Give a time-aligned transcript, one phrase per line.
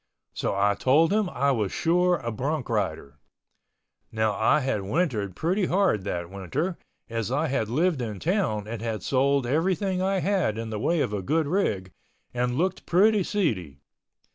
[0.33, 3.19] So I told him I was sure a bronc rider.
[4.11, 8.81] Now I had wintered pretty hard that winter as I had lived in town and
[8.81, 11.91] had sold everything I had in the way of a good rig
[12.33, 13.77] and looked pretty seedy.